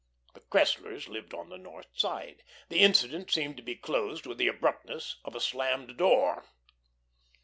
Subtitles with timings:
[0.33, 2.41] The Cresslers lived on the North Side.
[2.69, 6.43] The incident seemed to be closed with the abruptness of a slammed door.